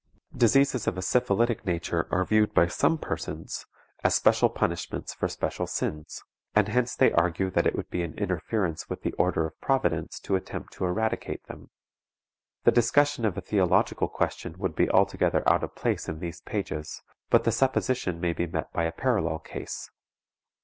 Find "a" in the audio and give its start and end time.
0.97-1.01, 13.37-13.41, 18.85-18.91